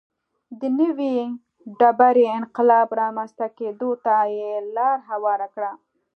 [0.59, 1.15] د نوې
[1.79, 5.71] ډبرې انقلاب رامنځته کېدو ته یې لار هواره کړه.